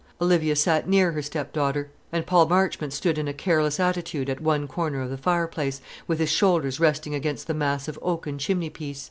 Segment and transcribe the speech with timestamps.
[0.19, 4.67] Olivia sat near her stepdaughter; and Paul Marchmont stood in a careless attitude at one
[4.67, 8.99] corner of the fireplace, with his shoulders resting against the massive oaken chimneypiece.